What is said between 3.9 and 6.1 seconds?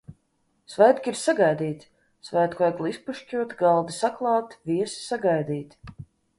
saklāti, viesi sagaidīti.